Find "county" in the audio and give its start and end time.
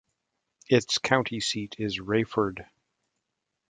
0.97-1.39